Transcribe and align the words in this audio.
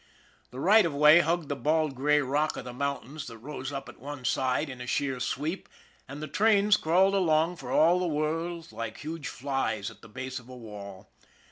The 0.49 0.59
right 0.59 0.83
of 0.83 0.95
way 0.95 1.19
hugged 1.19 1.47
the 1.47 1.55
bald 1.55 1.93
gray 1.93 2.21
rock 2.21 2.57
of 2.57 2.63
the 2.65 2.73
mountains 2.73 3.27
that 3.27 3.37
rose 3.37 3.71
up 3.71 3.87
at 3.87 3.99
one 3.99 4.25
side 4.25 4.67
in 4.67 4.81
a 4.81 4.87
sheer 4.87 5.19
sweep, 5.19 5.69
and 6.07 6.23
the 6.23 6.27
trains 6.27 6.75
crawled 6.75 7.13
along 7.13 7.57
for 7.57 7.69
all 7.71 7.99
the 7.99 8.07
world 8.07 8.71
like 8.71 8.97
huge 8.97 9.27
flies 9.27 9.91
at 9.91 10.01
the 10.01 10.09
base 10.09 10.39
of 10.39 10.49
a 10.49 10.57
wall. 10.57 11.11